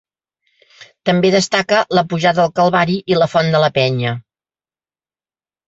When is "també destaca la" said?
1.09-2.05